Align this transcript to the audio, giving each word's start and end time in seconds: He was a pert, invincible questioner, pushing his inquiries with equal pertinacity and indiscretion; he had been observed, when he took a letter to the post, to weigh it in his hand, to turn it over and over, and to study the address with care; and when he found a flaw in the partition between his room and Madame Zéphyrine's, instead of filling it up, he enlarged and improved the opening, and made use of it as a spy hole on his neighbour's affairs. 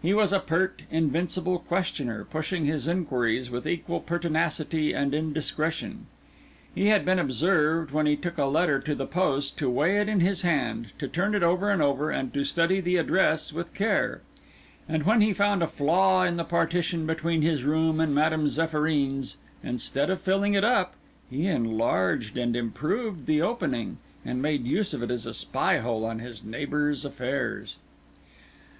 He 0.00 0.14
was 0.14 0.32
a 0.32 0.38
pert, 0.38 0.82
invincible 0.92 1.58
questioner, 1.58 2.24
pushing 2.24 2.66
his 2.66 2.86
inquiries 2.86 3.50
with 3.50 3.66
equal 3.66 3.98
pertinacity 3.98 4.92
and 4.92 5.12
indiscretion; 5.12 6.06
he 6.72 6.86
had 6.90 7.04
been 7.04 7.18
observed, 7.18 7.90
when 7.90 8.06
he 8.06 8.14
took 8.14 8.38
a 8.38 8.44
letter 8.44 8.78
to 8.78 8.94
the 8.94 9.08
post, 9.08 9.58
to 9.58 9.68
weigh 9.68 9.98
it 10.00 10.08
in 10.08 10.20
his 10.20 10.42
hand, 10.42 10.92
to 11.00 11.08
turn 11.08 11.34
it 11.34 11.42
over 11.42 11.68
and 11.68 11.82
over, 11.82 12.12
and 12.12 12.32
to 12.34 12.44
study 12.44 12.80
the 12.80 12.96
address 12.96 13.52
with 13.52 13.74
care; 13.74 14.20
and 14.88 15.02
when 15.02 15.20
he 15.20 15.32
found 15.32 15.64
a 15.64 15.66
flaw 15.66 16.22
in 16.22 16.36
the 16.36 16.44
partition 16.44 17.04
between 17.04 17.42
his 17.42 17.64
room 17.64 17.98
and 17.98 18.14
Madame 18.14 18.46
Zéphyrine's, 18.46 19.36
instead 19.64 20.10
of 20.10 20.20
filling 20.20 20.54
it 20.54 20.62
up, 20.62 20.94
he 21.28 21.48
enlarged 21.48 22.38
and 22.38 22.54
improved 22.54 23.26
the 23.26 23.42
opening, 23.42 23.96
and 24.24 24.40
made 24.40 24.64
use 24.64 24.94
of 24.94 25.02
it 25.02 25.10
as 25.10 25.26
a 25.26 25.34
spy 25.34 25.78
hole 25.78 26.04
on 26.04 26.20
his 26.20 26.44
neighbour's 26.44 27.04
affairs. 27.04 27.78